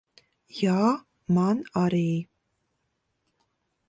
[0.59, 0.77] Jā,
[1.37, 2.01] man arī.